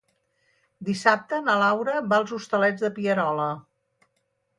[0.85, 3.47] Dissabte na Laura va als Hostalets de Pierola.